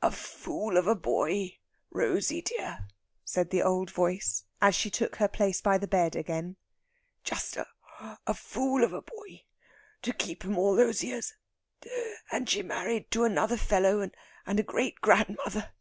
"A 0.00 0.12
fool 0.12 0.76
of 0.76 0.86
a 0.86 0.94
boy, 0.94 1.58
Rosey 1.90 2.40
dear," 2.40 2.86
said 3.24 3.50
the 3.50 3.62
old 3.64 3.90
voice, 3.90 4.44
as 4.62 4.76
she 4.76 4.90
took 4.90 5.16
her 5.16 5.26
place 5.26 5.60
by 5.60 5.76
the 5.76 5.88
bed 5.88 6.14
again. 6.14 6.54
"Just 7.24 7.56
a 8.26 8.34
fool 8.34 8.84
of 8.84 8.92
a 8.92 9.02
boy, 9.02 9.42
to 10.02 10.12
keep 10.12 10.44
them 10.44 10.56
all 10.56 10.76
those 10.76 11.02
years. 11.02 11.34
And 12.30 12.48
she 12.48 12.62
married 12.62 13.10
to 13.10 13.24
another 13.24 13.56
fellow, 13.56 13.98
and 14.46 14.60
a 14.60 14.62
great 14.62 15.00
grandmother. 15.00 15.72